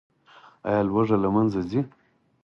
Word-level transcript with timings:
آیا 0.67 0.81
لوږه 0.89 1.17
له 1.23 1.29
منځه 1.35 1.61
ځي؟ 1.69 1.81